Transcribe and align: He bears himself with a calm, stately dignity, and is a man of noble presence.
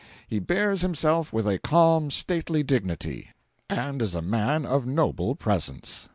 He 0.27 0.39
bears 0.39 0.81
himself 0.81 1.31
with 1.31 1.45
a 1.47 1.59
calm, 1.59 2.09
stately 2.09 2.63
dignity, 2.63 3.29
and 3.69 4.01
is 4.01 4.15
a 4.15 4.21
man 4.23 4.65
of 4.65 4.87
noble 4.87 5.35
presence. 5.35 6.09